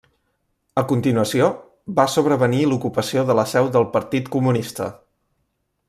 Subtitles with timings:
[0.81, 1.49] A continuació,
[1.99, 4.93] va sobrevenir l'ocupació de la seu del Partit Comunista.